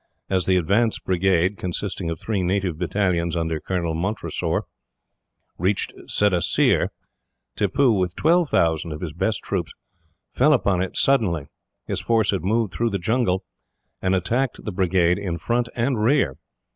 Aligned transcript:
As 0.31 0.47
the 0.47 0.57
advance 0.57 0.97
brigade, 0.97 1.59
consisting 1.59 2.09
of 2.09 2.19
three 2.19 2.41
native 2.41 2.75
battalions, 2.79 3.35
under 3.35 3.59
Colonel 3.59 3.93
Montresor, 3.93 4.63
reached 5.59 5.93
Sedaseer; 6.07 6.87
Tippoo, 7.55 7.91
with 7.93 8.15
12,000 8.15 8.91
of 8.93 9.01
his 9.01 9.13
best 9.13 9.43
troops, 9.43 9.75
fell 10.33 10.53
upon 10.53 10.81
it 10.81 10.97
suddenly. 10.97 11.49
His 11.85 12.01
force 12.01 12.31
had 12.31 12.43
moved 12.43 12.73
through 12.73 12.89
the 12.89 12.97
jungle, 12.97 13.43
and 14.01 14.15
attacked 14.15 14.63
the 14.65 14.71
brigade 14.71 15.19
in 15.19 15.37
front 15.37 15.69
and 15.75 16.01
rear. 16.03 16.37